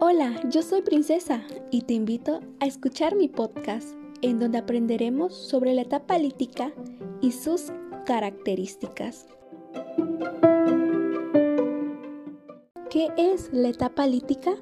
Hola, 0.00 0.40
yo 0.48 0.62
soy 0.62 0.80
Princesa 0.80 1.42
y 1.70 1.82
te 1.82 1.92
invito 1.92 2.40
a 2.60 2.66
escuchar 2.66 3.16
mi 3.16 3.28
podcast 3.28 3.94
en 4.22 4.38
donde 4.38 4.58
aprenderemos 4.58 5.36
sobre 5.36 5.74
la 5.74 5.82
etapa 5.82 6.16
lítica 6.18 6.72
y 7.20 7.32
sus 7.32 7.66
características. 8.06 9.26
¿Qué 12.88 13.10
es 13.18 13.50
la 13.52 13.68
etapa 13.68 14.06
lítica? 14.06 14.52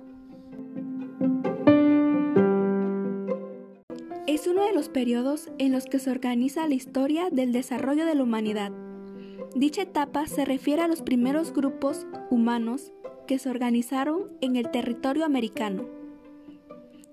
Es 4.26 4.48
uno 4.48 4.64
de 4.64 4.72
los 4.72 4.88
periodos 4.88 5.50
en 5.58 5.70
los 5.70 5.84
que 5.84 6.00
se 6.00 6.10
organiza 6.10 6.66
la 6.66 6.74
historia 6.74 7.30
del 7.30 7.52
desarrollo 7.52 8.06
de 8.06 8.14
la 8.16 8.22
humanidad. 8.24 8.89
Dicha 9.54 9.82
etapa 9.82 10.26
se 10.26 10.44
refiere 10.44 10.82
a 10.82 10.88
los 10.88 11.02
primeros 11.02 11.52
grupos 11.52 12.06
humanos 12.30 12.92
que 13.26 13.38
se 13.38 13.50
organizaron 13.50 14.30
en 14.40 14.56
el 14.56 14.70
territorio 14.70 15.24
americano 15.24 15.86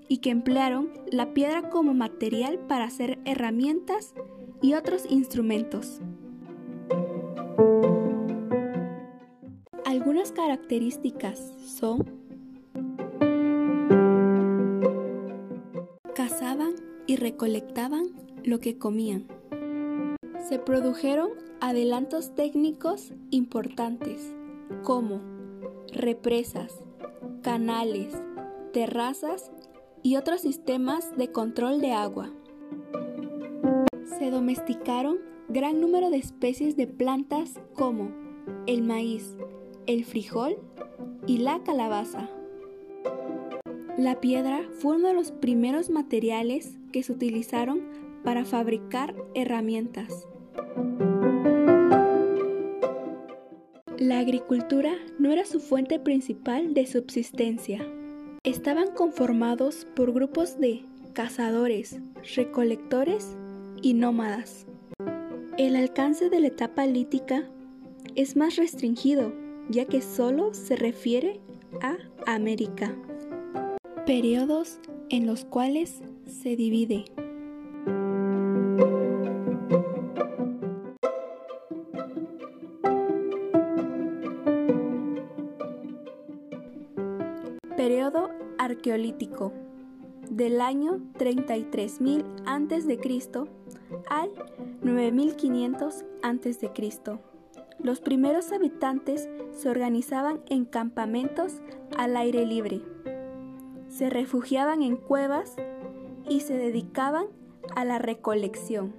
y 0.07 0.17
que 0.17 0.29
emplearon 0.29 0.89
la 1.11 1.33
piedra 1.33 1.69
como 1.69 1.93
material 1.93 2.59
para 2.59 2.85
hacer 2.85 3.19
herramientas 3.25 4.13
y 4.61 4.75
otros 4.75 5.05
instrumentos. 5.09 5.99
Algunas 9.85 10.31
características 10.31 11.53
son 11.65 12.05
cazaban 16.15 16.75
y 17.07 17.15
recolectaban 17.15 18.07
lo 18.43 18.59
que 18.59 18.77
comían. 18.77 19.36
Se 20.39 20.59
produjeron 20.59 21.29
adelantos 21.59 22.35
técnicos 22.35 23.13
importantes 23.31 24.33
como 24.83 25.21
represas, 25.91 26.81
canales, 27.41 28.13
terrazas 28.73 29.51
y 30.03 30.15
otros 30.15 30.41
sistemas 30.41 31.15
de 31.17 31.31
control 31.31 31.81
de 31.81 31.91
agua. 31.91 32.31
Se 34.19 34.31
domesticaron 34.31 35.17
gran 35.49 35.81
número 35.81 36.09
de 36.09 36.17
especies 36.17 36.75
de 36.75 36.87
plantas 36.87 37.59
como 37.73 38.11
el 38.65 38.83
maíz, 38.83 39.35
el 39.85 40.05
frijol 40.05 40.57
y 41.25 41.39
la 41.39 41.63
calabaza. 41.63 42.29
La 43.97 44.19
piedra 44.19 44.61
fue 44.79 44.97
uno 44.97 45.07
de 45.07 45.13
los 45.13 45.31
primeros 45.31 45.89
materiales 45.89 46.77
que 46.91 47.01
se 47.03 47.11
utilizaron 47.11 47.81
para 48.27 48.43
fabricar 48.43 49.15
herramientas. 49.35 50.27
La 53.97 54.19
agricultura 54.19 54.91
no 55.17 55.31
era 55.31 55.45
su 55.45 55.61
fuente 55.61 55.97
principal 55.97 56.73
de 56.73 56.87
subsistencia. 56.87 57.87
Estaban 58.43 58.91
conformados 58.93 59.87
por 59.95 60.11
grupos 60.11 60.59
de 60.59 60.83
cazadores, 61.13 62.01
recolectores 62.35 63.37
y 63.81 63.93
nómadas. 63.93 64.67
El 65.57 65.77
alcance 65.77 66.29
de 66.29 66.41
la 66.41 66.47
etapa 66.47 66.85
lítica 66.85 67.49
es 68.15 68.35
más 68.35 68.57
restringido, 68.57 69.33
ya 69.69 69.85
que 69.85 70.01
solo 70.01 70.53
se 70.53 70.75
refiere 70.75 71.39
a 71.81 71.95
América. 72.25 72.93
Periodos 74.05 74.81
en 75.07 75.27
los 75.27 75.45
cuales 75.45 76.01
se 76.25 76.57
divide. 76.57 77.05
Periodo 87.77 88.31
arqueolítico 88.57 89.53
del 90.31 90.61
año 90.61 90.97
33.000 91.19 92.25
a.C. 92.47 93.49
al 94.09 94.31
9.500 94.81 96.03
a.C. 96.23 97.19
Los 97.77 98.01
primeros 98.01 98.51
habitantes 98.51 99.29
se 99.51 99.69
organizaban 99.69 100.41
en 100.49 100.65
campamentos 100.65 101.61
al 101.95 102.17
aire 102.17 102.47
libre. 102.47 102.81
Se 103.89 104.09
refugiaban 104.09 104.81
en 104.81 104.97
cuevas 104.97 105.55
y 106.27 106.39
se 106.39 106.57
dedicaban 106.57 107.27
a 107.75 107.85
la 107.85 107.99
recolección. 107.99 108.91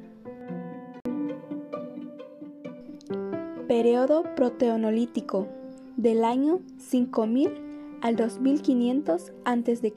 Periodo 3.67 4.23
proteonolítico 4.37 5.49
del 5.97 6.23
año 6.23 6.61
5000 6.79 7.68
al 8.01 8.17
2500 8.17 9.33
a.C. 9.45 9.93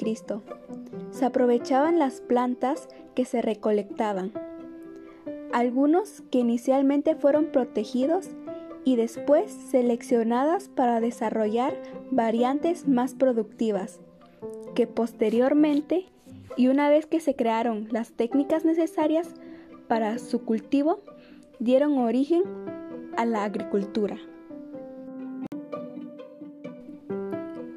Se 1.11 1.25
aprovechaban 1.25 1.99
las 1.99 2.21
plantas 2.21 2.87
que 3.15 3.25
se 3.25 3.41
recolectaban. 3.41 4.31
Algunos 5.51 6.23
que 6.31 6.39
inicialmente 6.39 7.15
fueron 7.15 7.47
protegidos 7.47 8.29
y 8.83 8.95
después 8.95 9.51
seleccionadas 9.51 10.69
para 10.69 10.99
desarrollar 10.99 11.75
variantes 12.09 12.87
más 12.87 13.13
productivas, 13.13 13.99
que 14.75 14.87
posteriormente 14.87 16.05
y 16.57 16.67
una 16.67 16.89
vez 16.89 17.05
que 17.05 17.19
se 17.19 17.35
crearon 17.35 17.87
las 17.91 18.11
técnicas 18.11 18.65
necesarias 18.65 19.29
para 19.87 20.19
su 20.19 20.43
cultivo, 20.43 21.01
dieron 21.59 21.97
origen 21.97 22.43
a 23.17 23.25
la 23.25 23.43
agricultura. 23.43 24.17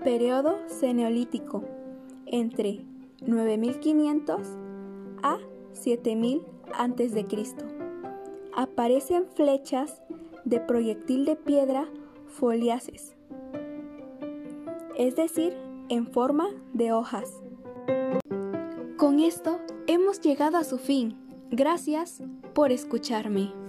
Periodo 0.04 0.58
Ceneolítico 0.68 1.64
entre 2.26 2.84
9500 3.26 4.38
a 5.22 5.38
7000 5.72 6.42
a.C. 6.74 7.26
Aparecen 8.54 9.24
flechas 9.34 10.02
de 10.44 10.60
proyectil 10.60 11.24
de 11.24 11.36
piedra 11.36 11.88
foliaces, 12.26 13.16
es 14.98 15.16
decir, 15.16 15.56
en 15.88 16.06
forma 16.06 16.48
de 16.74 16.92
hojas. 16.92 17.40
Con 18.98 19.20
esto 19.20 19.58
hemos 19.86 20.20
llegado 20.20 20.58
a 20.58 20.64
su 20.64 20.76
fin. 20.76 21.16
Gracias 21.50 22.22
por 22.52 22.72
escucharme. 22.72 23.63